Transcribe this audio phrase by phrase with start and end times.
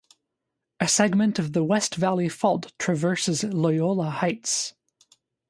[0.79, 4.73] A segment of the West Valley Fault traverses Loyola Heights.